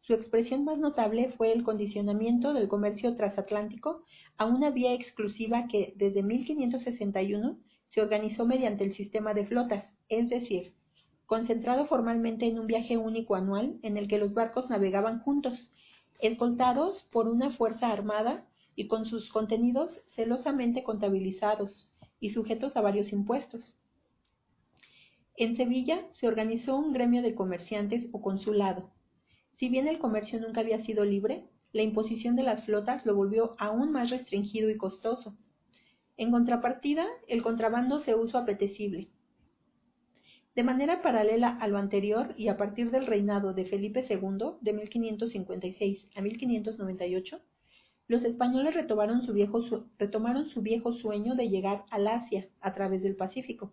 Su 0.02 0.14
expresión 0.14 0.64
más 0.64 0.80
notable 0.80 1.34
fue 1.38 1.52
el 1.52 1.64
condicionamiento 1.64 2.54
del 2.54 2.68
comercio 2.68 3.16
transatlántico 3.16 4.04
a 4.38 4.46
una 4.46 4.72
vía 4.72 4.94
exclusiva 4.94 5.68
que 5.68 5.94
desde 5.98 6.24
1561 6.24 7.58
se 7.90 8.02
organizó 8.02 8.46
mediante 8.46 8.84
el 8.84 8.96
sistema 8.96 9.34
de 9.34 9.46
flotas, 9.46 9.86
es 10.08 10.30
decir, 10.30 10.74
concentrado 11.26 11.86
formalmente 11.86 12.48
en 12.48 12.58
un 12.58 12.66
viaje 12.66 12.98
único 12.98 13.36
anual 13.36 13.78
en 13.84 13.98
el 13.98 14.08
que 14.08 14.18
los 14.18 14.34
barcos 14.34 14.70
navegaban 14.70 15.20
juntos, 15.20 15.70
escoltados 16.20 17.04
por 17.12 17.28
una 17.28 17.52
fuerza 17.52 17.92
armada 17.92 18.46
y 18.76 18.88
con 18.88 19.06
sus 19.06 19.30
contenidos 19.30 19.92
celosamente 20.16 20.84
contabilizados 20.84 21.90
y 22.20 22.32
sujetos 22.32 22.76
a 22.76 22.82
varios 22.82 23.12
impuestos. 23.12 23.76
En 25.36 25.56
Sevilla 25.58 26.06
se 26.20 26.28
organizó 26.28 26.76
un 26.76 26.94
gremio 26.94 27.22
de 27.22 27.36
comerciantes 27.36 28.08
o 28.12 28.22
consulado, 28.22 28.92
si 29.60 29.68
bien 29.68 29.90
el 29.90 30.00
comercio 30.00 30.40
nunca 30.40 30.62
había 30.62 30.82
sido 30.86 31.04
libre, 31.04 31.44
la 31.74 31.82
imposición 31.82 32.38
de 32.38 32.44
las 32.44 32.64
flotas 32.64 33.06
lo 33.06 33.14
volvió 33.14 33.56
aún 33.60 33.92
más 33.92 34.10
restringido 34.10 34.70
y 34.70 34.78
costoso. 34.78 35.36
En 36.16 36.32
contrapartida, 36.32 37.06
el 37.28 37.44
contrabando 37.44 38.00
se 38.00 38.16
usó 38.16 38.38
apetecible. 38.38 39.10
De 40.56 40.64
manera 40.64 41.02
paralela 41.02 41.58
a 41.60 41.68
lo 41.68 41.78
anterior 41.78 42.34
y 42.38 42.48
a 42.48 42.56
partir 42.56 42.90
del 42.90 43.06
reinado 43.06 43.54
de 43.54 43.66
Felipe 43.66 44.06
II 44.10 44.56
de 44.62 44.74
1556 44.74 46.08
a 46.16 46.22
1598, 46.22 47.42
los 48.10 48.26
españoles 48.26 48.74
retomaron 48.74 49.22
su, 49.22 49.34
viejo, 49.34 50.94
sueño 50.94 51.36
de 51.36 51.48
llegar 51.48 51.86
al 51.92 52.08
Asia 52.08 52.48
a 52.60 52.74
través 52.74 53.04
del 53.04 53.16
Pacífico. 53.16 53.72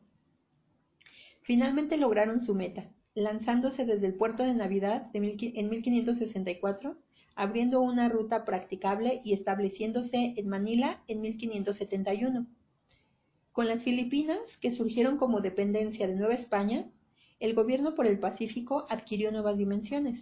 Finalmente 1.40 1.96
lograron 1.96 2.44
su 2.44 2.54
meta, 2.54 2.84
lanzándose 3.14 3.86
desde 3.86 4.06
el 4.06 4.14
puerto 4.14 4.42
de 4.42 4.52
Navidad 4.52 5.08
en 5.14 5.70
1564, 5.70 6.98
abriendo 7.34 7.80
una 7.80 8.10
ruta 8.10 8.44
practicable 8.44 9.22
y 9.24 9.32
estableciéndose 9.32 10.34
en 10.36 10.48
Manila 10.48 11.00
en 11.08 11.22
1571. 11.22 12.46
Con 13.52 13.68
las 13.68 13.82
Filipinas, 13.82 14.40
que 14.60 14.76
surgieron 14.76 15.16
como 15.16 15.40
dependencia 15.40 16.06
de 16.06 16.14
Nueva 16.14 16.34
España, 16.34 16.84
el 17.40 17.54
gobierno 17.54 17.94
por 17.94 18.06
el 18.06 18.18
Pacífico 18.18 18.84
adquirió 18.90 19.32
nuevas 19.32 19.56
dimensiones. 19.56 20.20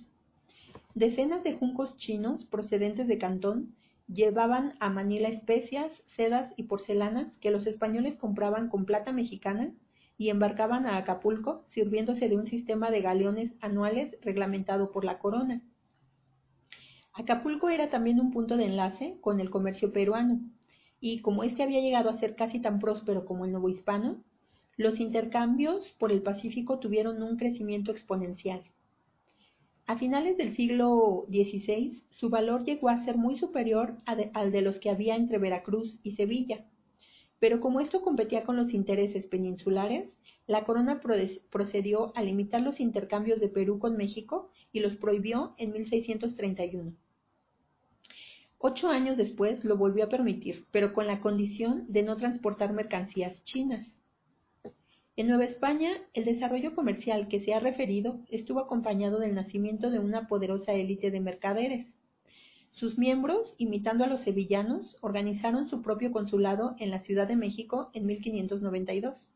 Decenas 0.95 1.43
de 1.43 1.55
juncos 1.55 1.97
chinos 1.97 2.45
procedentes 2.45 3.09
de 3.09 3.19
Cantón 3.19 3.75
llevaban 4.07 4.75
a 4.81 4.91
Manila 4.91 5.29
especias, 5.29 5.91
sedas 6.17 6.53
y 6.57 6.65
porcelanas 6.65 7.33
que 7.41 7.51
los 7.51 7.67
españoles 7.67 8.17
compraban 8.17 8.69
con 8.69 8.85
plata 8.85 9.13
mexicana 9.13 9.73
y 10.17 10.31
embarcaban 10.31 10.87
a 10.87 10.97
Acapulco 10.97 11.65
sirviéndose 11.69 12.29
de 12.29 12.37
un 12.37 12.47
sistema 12.47 12.91
de 12.91 13.01
galeones 13.01 13.53
anuales 13.61 14.17
reglamentado 14.23 14.91
por 14.93 15.05
la 15.05 15.19
corona. 15.19 15.63
Acapulco 17.13 17.69
era 17.69 17.91
también 17.91 18.21
un 18.21 18.33
punto 18.33 18.57
de 18.57 18.67
enlace 18.67 19.19
con 19.21 19.41
el 19.41 19.51
comercio 19.51 19.93
peruano, 19.93 20.41
y 21.01 21.21
como 21.21 21.45
éste 21.45 21.63
había 21.63 21.81
llegado 21.81 22.11
a 22.11 22.19
ser 22.19 22.35
casi 22.35 22.61
tan 22.61 22.81
próspero 22.81 23.25
como 23.25 23.45
el 23.45 23.53
nuevo 23.53 23.69
hispano, 23.69 24.23
los 24.77 24.99
intercambios 24.99 25.95
por 25.99 26.11
el 26.11 26.23
Pacífico 26.23 26.79
tuvieron 26.79 27.23
un 27.23 27.37
crecimiento 27.37 27.93
exponencial. 27.93 28.63
A 29.87 29.99
finales 29.99 30.39
del 30.39 30.57
siglo 30.57 31.27
XVI, 31.29 32.03
su 32.19 32.31
valor 32.31 32.65
llegó 32.65 32.89
a 32.89 33.05
ser 33.05 33.19
muy 33.19 33.39
superior 33.39 33.97
al 34.07 34.51
de 34.51 34.63
los 34.63 34.79
que 34.79 34.89
había 34.89 35.15
entre 35.15 35.39
Veracruz 35.39 35.99
y 36.03 36.17
Sevilla, 36.17 36.65
pero 37.39 37.61
como 37.61 37.81
esto 37.81 38.01
competía 38.01 38.45
con 38.45 38.57
los 38.57 38.73
intereses 38.73 39.27
peninsulares, 39.27 40.09
la 40.47 40.65
corona 40.65 41.03
procedió 41.51 42.17
a 42.17 42.23
limitar 42.23 42.63
los 42.63 42.81
intercambios 42.81 43.41
de 43.41 43.49
Perú 43.49 43.79
con 43.79 43.99
México 43.99 44.51
y 44.73 44.81
los 44.81 44.97
prohibió 44.97 45.55
en 45.59 45.73
1631. 45.73 46.95
Ocho 48.59 48.89
años 48.89 49.19
después 49.19 49.63
lo 49.63 49.77
volvió 49.77 50.05
a 50.05 50.09
permitir, 50.09 50.65
pero 50.71 50.95
con 50.95 51.07
la 51.07 51.21
condición 51.21 51.85
de 51.89 52.03
no 52.03 52.17
transportar 52.17 52.73
mercancías 52.73 53.45
chinas. 53.45 53.87
En 55.17 55.29
Nueva 55.29 55.45
España, 55.45 55.91
el 56.13 56.25
desarrollo 56.25 56.75
comercial 56.75 57.29
que 57.29 57.41
se 57.45 57.55
ha 57.55 57.61
referido 57.61 58.19
estuvo 58.31 58.61
acompañado 58.61 59.19
del 59.21 59.35
nacimiento 59.35 59.91
de 59.91 60.01
una 60.01 60.27
poderosa 60.27 60.73
élite 60.73 61.11
de 61.11 61.21
mercaderes, 61.21 61.87
sus 62.75 62.99
miembros, 62.99 63.55
imitando 63.57 64.03
a 64.03 64.09
los 64.09 64.23
sevillanos, 64.23 64.97
organizaron 65.01 65.69
su 65.69 65.81
propio 65.81 66.11
consulado 66.11 66.75
en 66.81 66.91
la 66.91 66.99
Ciudad 67.03 67.29
de 67.29 67.37
México 67.37 67.91
en 67.95 68.05
1592. 68.07 69.31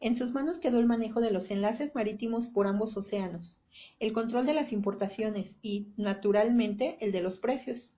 En 0.00 0.18
sus 0.18 0.30
manos 0.32 0.58
quedó 0.58 0.78
el 0.78 0.84
manejo 0.84 1.22
de 1.22 1.30
los 1.30 1.50
enlaces 1.50 1.94
marítimos 1.94 2.48
por 2.48 2.66
ambos 2.66 2.94
océanos, 2.94 3.56
el 3.98 4.12
control 4.12 4.44
de 4.44 4.52
las 4.52 4.72
importaciones 4.72 5.50
y, 5.62 5.86
naturalmente, 5.96 6.98
el 7.00 7.12
de 7.12 7.22
los 7.22 7.38
precios. 7.38 7.88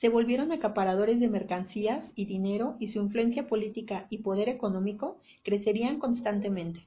Se 0.00 0.08
volvieron 0.08 0.52
acaparadores 0.52 1.20
de 1.20 1.28
mercancías 1.28 2.04
y 2.14 2.26
dinero 2.26 2.76
y 2.78 2.88
su 2.88 3.00
influencia 3.00 3.46
política 3.46 4.06
y 4.10 4.18
poder 4.18 4.48
económico 4.48 5.18
crecerían 5.42 5.98
constantemente 5.98 6.86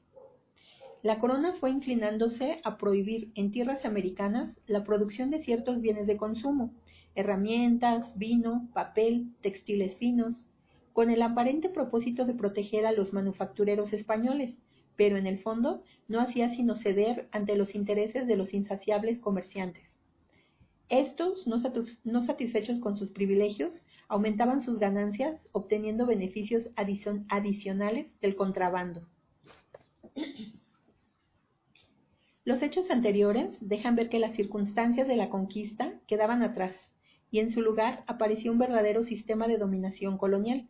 la 1.03 1.19
corona 1.19 1.53
fue 1.59 1.71
inclinándose 1.71 2.59
a 2.63 2.77
prohibir 2.77 3.31
en 3.35 3.51
tierras 3.51 3.85
americanas 3.85 4.57
la 4.65 4.83
producción 4.83 5.29
de 5.29 5.43
ciertos 5.43 5.79
bienes 5.79 6.07
de 6.07 6.17
consumo, 6.17 6.73
herramientas, 7.15 8.05
vino, 8.17 8.67
papel, 8.73 9.27
textiles 9.41 9.95
finos, 9.95 10.45
con 10.93 11.11
el 11.11 11.21
aparente 11.21 11.69
propósito 11.69 12.25
de 12.25 12.33
proteger 12.33 12.85
a 12.85 12.91
los 12.91 13.13
manufactureros 13.13 13.93
españoles, 13.93 14.55
pero 14.95 15.17
en 15.17 15.27
el 15.27 15.39
fondo 15.39 15.83
no 16.07 16.19
hacía 16.19 16.49
sino 16.55 16.75
ceder 16.75 17.27
ante 17.31 17.55
los 17.55 17.75
intereses 17.75 18.25
de 18.25 18.35
los 18.35 18.53
insaciables 18.53 19.19
comerciantes. 19.19 19.83
Estos, 20.89 21.45
no, 21.45 22.25
satisfechos 22.25 22.79
con 22.79 22.97
sus 22.97 23.09
privilegios, 23.09 23.73
aumentaban 24.07 24.61
sus 24.61 24.79
ganancias 24.79 25.39
obteniendo 25.51 26.05
beneficios 26.05 26.63
adicionales 26.75 28.07
del 28.21 28.35
contrabando. 28.35 29.01
Los 32.45 32.61
hechos 32.61 32.89
anteriores 32.89 33.49
dejan 33.59 33.97
ver 33.97 34.07
que 34.07 34.19
las 34.19 34.33
circunstancias 34.37 35.09
de 35.09 35.17
la 35.17 35.29
conquista 35.29 35.99
quedaban 36.07 36.41
atrás 36.41 36.73
y 37.29 37.39
en 37.39 37.51
su 37.51 37.61
lugar 37.61 38.05
apareció 38.07 38.53
un 38.53 38.57
verdadero 38.57 39.03
sistema 39.03 39.49
de 39.49 39.57
dominación 39.57 40.17
colonial. 40.17 40.69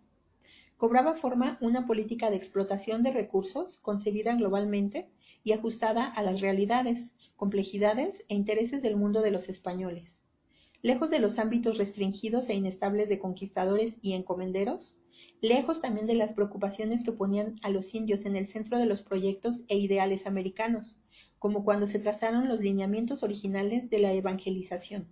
Cobraba 0.77 1.17
forma 1.17 1.59
una 1.61 1.85
política 1.85 2.31
de 2.31 2.37
explotación 2.37 3.03
de 3.03 3.11
recursos 3.11 3.77
concebida 3.83 4.35
globalmente 4.35 5.07
y 5.43 5.51
ajustada 5.51 6.05
a 6.05 6.23
las 6.23 6.41
realidades, 6.41 6.99
complejidades 7.37 8.13
e 8.27 8.35
intereses 8.35 8.81
del 8.81 8.97
mundo 8.97 9.21
de 9.21 9.31
los 9.31 9.47
españoles. 9.47 10.03
Lejos 10.81 11.09
de 11.09 11.19
los 11.19 11.37
ámbitos 11.37 11.77
restringidos 11.77 12.49
e 12.49 12.55
inestables 12.55 13.09
de 13.09 13.19
conquistadores 13.19 13.93
y 14.01 14.13
encomenderos, 14.13 14.95
lejos 15.39 15.79
también 15.79 16.07
de 16.07 16.15
las 16.15 16.33
preocupaciones 16.33 17.03
que 17.03 17.11
ponían 17.11 17.59
a 17.61 17.69
los 17.69 17.93
indios 17.93 18.25
en 18.25 18.35
el 18.35 18.47
centro 18.47 18.79
de 18.79 18.87
los 18.87 19.03
proyectos 19.03 19.55
e 19.67 19.77
ideales 19.77 20.25
americanos, 20.25 20.95
como 21.37 21.63
cuando 21.63 21.85
se 21.85 21.99
trazaron 21.99 22.47
los 22.47 22.59
lineamientos 22.59 23.21
originales 23.21 23.89
de 23.91 23.99
la 23.99 24.13
evangelización. 24.13 25.07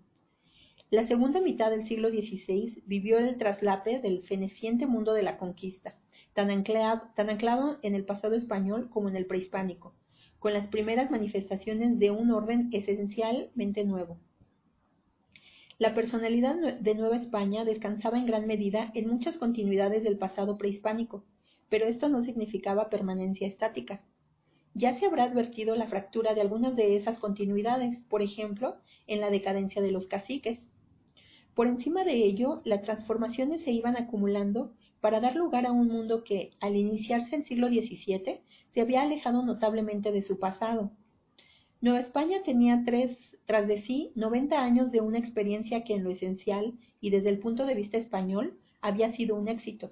La 0.89 1.08
segunda 1.08 1.41
mitad 1.41 1.70
del 1.70 1.88
siglo 1.88 2.10
XVI 2.10 2.82
vivió 2.86 3.20
el 3.20 3.38
traslape 3.38 4.00
del 4.00 4.24
feneciente 4.24 4.88
mundo 4.88 5.13
de 5.13 5.24
la 5.24 5.38
conquista, 5.38 5.96
tan 6.34 6.50
anclado, 6.50 7.03
tan 7.15 7.29
anclado 7.29 7.77
en 7.84 7.94
el 7.94 8.03
pasado 8.03 8.36
español 8.36 8.89
como 8.89 9.10
en 9.10 9.15
el 9.15 9.27
prehispánico, 9.27 9.94
con 10.39 10.54
las 10.54 10.68
primeras 10.68 11.12
manifestaciones 11.12 12.00
de 12.00 12.12
un 12.12 12.32
orden 12.32 12.70
esencialmente 12.72 13.84
nuevo. 13.84 14.18
La 15.77 15.94
personalidad 15.94 16.56
de 16.80 16.96
Nueva 16.96 17.18
España 17.18 17.65
descansaba 17.65 18.18
en 18.18 18.25
gran 18.25 18.48
medida 18.48 18.92
en 18.94 19.10
muchas 19.10 19.36
continuidades 19.36 20.04
del 20.04 20.18
pasado 20.18 20.58
prehispánico, 20.58 21.25
pero 21.70 21.86
esto 21.86 22.08
no 22.08 22.24
significaba 22.24 22.89
permanencia 22.89 23.48
estática. 23.48 24.01
Ya 24.74 24.98
se 25.00 25.06
habrá 25.06 25.24
advertido 25.24 25.75
la 25.75 25.88
fractura 25.88 26.34
de 26.34 26.42
algunas 26.42 26.75
de 26.75 26.96
esas 26.96 27.18
continuidades, 27.20 27.98
por 28.10 28.22
ejemplo, 28.22 28.77
en 29.08 29.20
la 29.20 29.30
decadencia 29.30 29.82
de 29.82 29.92
los 29.92 30.08
caciques. 30.08 30.60
Por 31.56 31.68
encima 31.68 32.04
de 32.04 32.24
ello, 32.24 32.62
las 32.65 32.84
transformaciones 32.84 33.63
se 33.63 33.72
iban 33.72 33.98
acumulando 33.98 34.74
para 35.06 35.20
dar 35.20 35.36
lugar 35.36 35.68
a 35.68 35.72
un 35.72 35.88
mundo 35.88 36.24
que, 36.24 36.50
al 36.60 36.76
iniciarse 36.76 37.36
el 37.36 37.46
siglo 37.46 37.68
XVII, 37.68 38.40
se 38.74 38.82
había 38.82 39.04
alejado 39.04 39.46
notablemente 39.46 40.12
de 40.12 40.24
su 40.24 40.40
pasado. 40.40 40.90
Nueva 41.80 42.00
España 42.00 42.42
tenía 42.44 42.82
tres, 42.88 43.16
tras 43.46 43.68
de 43.68 43.84
sí 43.84 44.12
90 44.16 44.60
años 44.60 44.92
de 44.92 45.02
una 45.02 45.20
experiencia 45.20 45.84
que 45.84 45.94
en 45.94 46.04
lo 46.04 46.10
esencial 46.10 46.74
y 47.02 47.12
desde 47.12 47.30
el 47.30 47.38
punto 47.38 47.68
de 47.68 47.76
vista 47.76 48.00
español 48.00 48.58
había 48.82 49.16
sido 49.16 49.36
un 49.36 49.48
éxito. 49.48 49.92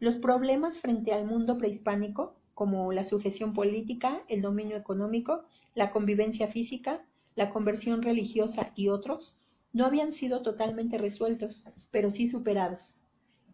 Los 0.00 0.16
problemas 0.16 0.78
frente 0.78 1.12
al 1.12 1.26
mundo 1.26 1.58
prehispánico 1.58 2.36
como 2.54 2.92
la 2.92 3.06
sujeción 3.10 3.52
política, 3.52 4.22
el 4.28 4.40
dominio 4.40 4.78
económico, 4.78 5.42
la 5.74 5.90
convivencia 5.90 6.48
física, 6.48 7.04
la 7.34 7.50
conversión 7.50 8.00
religiosa 8.00 8.72
y 8.76 8.88
otros, 8.88 9.36
no 9.74 9.84
habían 9.84 10.14
sido 10.14 10.40
totalmente 10.40 10.96
resueltos, 10.96 11.62
pero 11.90 12.12
sí 12.12 12.30
superados. 12.30 12.95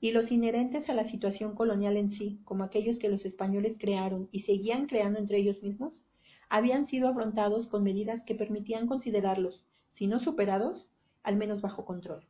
Y 0.02 0.11
los 0.11 0.32
inherentes 0.32 0.90
a 0.90 0.94
la 0.94 1.09
situación 1.09 1.54
colonial 1.54 1.97
en 1.97 2.11
sí, 2.18 2.40
como 2.44 2.64
aquellos 2.64 2.99
que 2.99 3.09
los 3.09 3.25
españoles 3.25 3.76
crearon 3.78 4.28
y 4.32 4.42
seguían 4.42 4.88
creando 4.88 5.21
entre 5.21 5.38
ellos 5.38 5.62
mismos, 5.62 5.92
habían 6.49 6.88
sido 6.88 7.09
afrontados 7.09 7.68
con 7.68 7.85
medidas 7.85 8.21
que 8.25 8.35
permitían 8.35 8.88
considerarlos, 8.88 9.62
si 9.94 10.09
no 10.09 10.18
superados, 10.18 10.88
al 11.23 11.37
menos 11.37 11.61
bajo 11.61 11.85
control. 11.85 12.25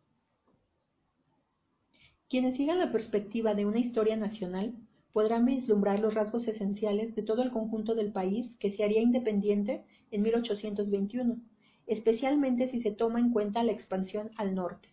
Quienes 2.28 2.58
sigan 2.58 2.78
la 2.78 2.92
perspectiva 2.92 3.54
de 3.54 3.64
una 3.64 3.78
historia 3.78 4.16
nacional 4.16 4.74
podrán 5.14 5.46
vislumbrar 5.46 5.98
los 5.98 6.12
rasgos 6.12 6.46
esenciales 6.46 7.14
de 7.14 7.22
todo 7.22 7.42
el 7.42 7.52
conjunto 7.52 7.94
del 7.94 8.12
país 8.12 8.50
que 8.58 8.76
se 8.76 8.84
haría 8.84 9.00
independiente 9.00 9.82
en 10.10 10.20
1821, 10.20 11.38
especialmente 11.86 12.70
si 12.70 12.82
se 12.82 12.90
toma 12.90 13.18
en 13.18 13.30
cuenta 13.32 13.64
la 13.64 13.72
expansión 13.72 14.30
al 14.36 14.54
norte. 14.54 14.92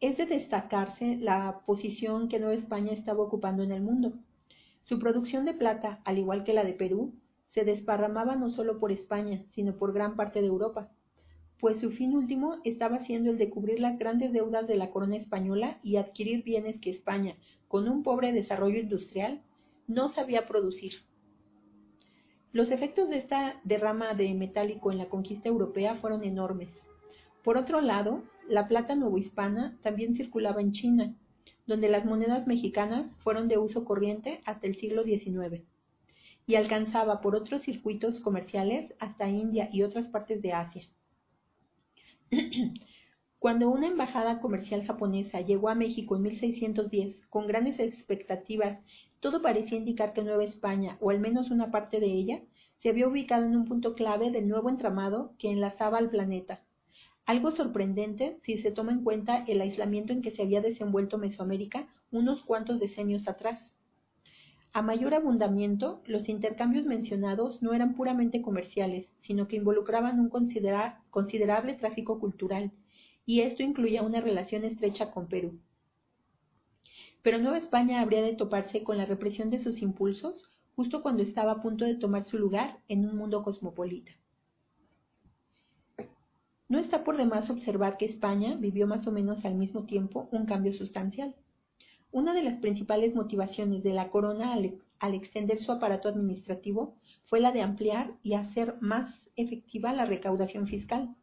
Es 0.00 0.18
de 0.18 0.26
destacarse 0.26 1.16
la 1.16 1.60
posición 1.64 2.28
que 2.28 2.38
Nueva 2.38 2.54
España 2.54 2.92
estaba 2.92 3.22
ocupando 3.22 3.62
en 3.62 3.72
el 3.72 3.80
mundo. 3.80 4.12
Su 4.84 4.98
producción 4.98 5.46
de 5.46 5.54
plata, 5.54 6.00
al 6.04 6.18
igual 6.18 6.44
que 6.44 6.52
la 6.52 6.64
de 6.64 6.74
Perú, 6.74 7.14
se 7.54 7.64
desparramaba 7.64 8.36
no 8.36 8.50
solo 8.50 8.78
por 8.78 8.92
España, 8.92 9.42
sino 9.54 9.76
por 9.76 9.94
gran 9.94 10.14
parte 10.14 10.42
de 10.42 10.48
Europa, 10.48 10.90
pues 11.58 11.80
su 11.80 11.90
fin 11.90 12.14
último 12.14 12.58
estaba 12.64 13.04
siendo 13.06 13.30
el 13.30 13.38
de 13.38 13.48
cubrir 13.48 13.80
las 13.80 13.98
grandes 13.98 14.32
deudas 14.32 14.68
de 14.68 14.76
la 14.76 14.90
corona 14.90 15.16
española 15.16 15.78
y 15.82 15.96
adquirir 15.96 16.42
bienes 16.42 16.78
que 16.80 16.90
España, 16.90 17.34
con 17.66 17.88
un 17.88 18.02
pobre 18.02 18.32
desarrollo 18.32 18.78
industrial, 18.78 19.40
no 19.88 20.12
sabía 20.12 20.46
producir. 20.46 20.92
Los 22.52 22.70
efectos 22.70 23.08
de 23.08 23.18
esta 23.18 23.60
derrama 23.64 24.12
de 24.14 24.34
metálico 24.34 24.92
en 24.92 24.98
la 24.98 25.06
conquista 25.06 25.48
europea 25.48 25.96
fueron 25.96 26.24
enormes. 26.24 26.68
Por 27.42 27.56
otro 27.56 27.80
lado, 27.80 28.22
la 28.48 28.68
plata 28.68 28.94
novohispana 28.94 29.76
también 29.82 30.16
circulaba 30.16 30.60
en 30.60 30.72
China, 30.72 31.14
donde 31.66 31.88
las 31.88 32.04
monedas 32.04 32.46
mexicanas 32.46 33.06
fueron 33.22 33.48
de 33.48 33.58
uso 33.58 33.84
corriente 33.84 34.40
hasta 34.44 34.66
el 34.66 34.76
siglo 34.76 35.04
XIX, 35.04 35.62
y 36.46 36.54
alcanzaba 36.54 37.20
por 37.20 37.34
otros 37.34 37.62
circuitos 37.62 38.20
comerciales 38.20 38.92
hasta 38.98 39.28
India 39.28 39.68
y 39.72 39.82
otras 39.82 40.06
partes 40.08 40.40
de 40.42 40.52
Asia. 40.52 40.82
Cuando 43.38 43.68
una 43.68 43.88
embajada 43.88 44.40
comercial 44.40 44.86
japonesa 44.86 45.40
llegó 45.40 45.68
a 45.68 45.74
México 45.74 46.16
en 46.16 46.22
1610 46.22 47.16
con 47.28 47.46
grandes 47.46 47.78
expectativas, 47.78 48.78
todo 49.20 49.42
parecía 49.42 49.78
indicar 49.78 50.12
que 50.12 50.22
Nueva 50.22 50.44
España, 50.44 50.96
o 51.00 51.10
al 51.10 51.20
menos 51.20 51.50
una 51.50 51.70
parte 51.70 52.00
de 52.00 52.06
ella, 52.06 52.40
se 52.82 52.90
había 52.90 53.08
ubicado 53.08 53.44
en 53.44 53.56
un 53.56 53.64
punto 53.66 53.94
clave 53.94 54.30
del 54.30 54.48
nuevo 54.48 54.70
entramado 54.70 55.32
que 55.38 55.50
enlazaba 55.50 55.98
al 55.98 56.10
planeta, 56.10 56.60
algo 57.26 57.54
sorprendente 57.56 58.38
si 58.44 58.58
se 58.58 58.70
toma 58.70 58.92
en 58.92 59.02
cuenta 59.02 59.44
el 59.48 59.60
aislamiento 59.60 60.12
en 60.12 60.22
que 60.22 60.30
se 60.30 60.42
había 60.42 60.60
desenvuelto 60.60 61.18
Mesoamérica 61.18 61.88
unos 62.12 62.42
cuantos 62.44 62.78
decenios 62.78 63.26
atrás. 63.26 63.60
A 64.72 64.80
mayor 64.80 65.12
abundamiento, 65.12 66.02
los 66.06 66.28
intercambios 66.28 66.86
mencionados 66.86 67.60
no 67.62 67.74
eran 67.74 67.94
puramente 67.94 68.42
comerciales, 68.42 69.06
sino 69.22 69.48
que 69.48 69.56
involucraban 69.56 70.20
un 70.20 70.28
considerable 70.28 71.74
tráfico 71.74 72.20
cultural, 72.20 72.70
y 73.24 73.40
esto 73.40 73.64
incluía 73.64 74.02
una 74.02 74.20
relación 74.20 74.64
estrecha 74.64 75.10
con 75.10 75.28
Perú. 75.28 75.58
Pero 77.22 77.38
Nueva 77.38 77.58
España 77.58 78.02
habría 78.02 78.22
de 78.22 78.34
toparse 78.34 78.84
con 78.84 78.98
la 78.98 79.06
represión 79.06 79.50
de 79.50 79.64
sus 79.64 79.82
impulsos 79.82 80.48
justo 80.76 81.02
cuando 81.02 81.24
estaba 81.24 81.52
a 81.52 81.62
punto 81.62 81.84
de 81.84 81.96
tomar 81.96 82.28
su 82.28 82.38
lugar 82.38 82.78
en 82.86 83.04
un 83.04 83.16
mundo 83.16 83.42
cosmopolita. 83.42 84.12
No 86.68 86.80
está 86.80 87.04
por 87.04 87.16
demás 87.16 87.48
observar 87.48 87.96
que 87.96 88.06
España 88.06 88.56
vivió 88.58 88.88
más 88.88 89.06
o 89.06 89.12
menos 89.12 89.44
al 89.44 89.54
mismo 89.54 89.84
tiempo 89.84 90.28
un 90.32 90.46
cambio 90.46 90.72
sustancial. 90.72 91.34
Una 92.10 92.34
de 92.34 92.42
las 92.42 92.58
principales 92.58 93.14
motivaciones 93.14 93.84
de 93.84 93.92
la 93.92 94.10
corona 94.10 94.52
al, 94.52 95.14
extender 95.14 95.60
su 95.60 95.70
aparato 95.70 96.08
administrativo 96.08 96.96
fue 97.26 97.40
la 97.40 97.52
de 97.52 97.62
ampliar 97.62 98.14
y 98.24 98.34
hacer 98.34 98.74
más 98.80 99.14
efectiva 99.36 99.92
la 99.92 100.06
recaudación 100.06 100.66
fiscal, 100.66 101.14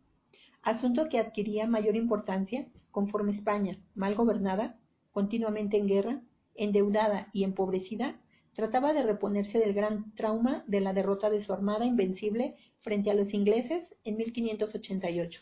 asunto 0.61 1.09
que 1.09 1.19
adquiría 1.19 1.67
mayor 1.67 1.97
importancia 1.97 2.67
conforme 2.91 3.33
España, 3.33 3.77
mal 3.95 4.15
gobernada, 4.15 4.77
continuamente 5.11 5.77
en 5.77 5.87
guerra, 5.87 6.21
endeudada 6.55 7.27
y 7.33 7.43
empobrecida, 7.43 8.15
trataba 8.55 8.93
de 8.93 9.03
reponerse 9.03 9.59
del 9.59 9.73
gran 9.73 10.13
trauma 10.15 10.63
de 10.67 10.81
la 10.81 10.93
derrota 10.93 11.29
de 11.29 11.43
su 11.43 11.53
armada 11.53 11.85
invencible 11.85 12.55
frente 12.81 13.09
a 13.09 13.13
los 13.13 13.33
ingleses 13.33 13.83
en 14.03 14.17
1588. 14.17 15.41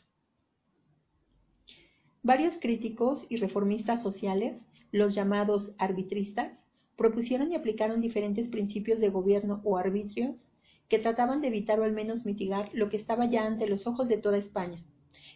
Varios 2.24 2.54
críticos 2.62 3.24
y 3.30 3.38
reformistas 3.38 4.04
sociales, 4.04 4.56
los 4.92 5.16
llamados 5.16 5.72
arbitristas, 5.78 6.52
propusieron 6.96 7.52
y 7.52 7.56
aplicaron 7.56 8.00
diferentes 8.00 8.48
principios 8.50 9.00
de 9.00 9.10
gobierno 9.10 9.60
o 9.64 9.78
arbitrios 9.78 10.48
que 10.88 11.00
trataban 11.00 11.42
de 11.42 11.48
evitar 11.48 11.80
o 11.80 11.84
al 11.84 11.94
menos 11.94 12.24
mitigar 12.26 12.70
lo 12.74 12.90
que 12.90 12.98
estaba 12.98 13.26
ya 13.26 13.46
ante 13.46 13.68
los 13.68 13.88
ojos 13.88 14.08
de 14.08 14.18
toda 14.18 14.38
España, 14.38 14.84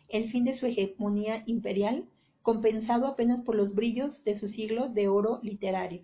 el 0.09 0.29
fin 0.31 0.43
de 0.43 0.57
su 0.57 0.67
hegemonía 0.67 1.43
imperial, 1.47 2.05
compensado 2.43 3.07
apenas 3.07 3.43
por 3.43 3.55
los 3.55 3.73
brillos 3.73 4.23
de 4.23 4.38
su 4.38 4.49
siglo 4.49 4.89
de 4.89 5.07
oro 5.07 5.39
literario. 5.41 6.03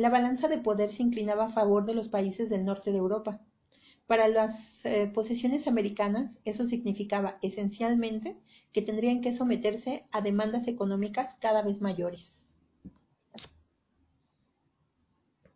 La 0.00 0.08
balanza 0.08 0.48
de 0.48 0.56
poder 0.56 0.96
se 0.96 1.02
inclinaba 1.02 1.44
a 1.44 1.52
favor 1.52 1.84
de 1.84 1.92
los 1.92 2.08
países 2.08 2.48
del 2.48 2.64
norte 2.64 2.90
de 2.90 2.96
Europa, 2.96 3.42
para 4.06 4.28
las 4.28 4.56
eh, 4.82 5.10
posesiones 5.12 5.68
americanas, 5.68 6.32
eso 6.46 6.66
significaba 6.68 7.36
esencialmente 7.42 8.38
que 8.72 8.80
tendrían 8.80 9.20
que 9.20 9.36
someterse 9.36 10.04
a 10.10 10.22
demandas 10.22 10.66
económicas 10.68 11.34
cada 11.42 11.60
vez 11.60 11.82
mayores. 11.82 12.26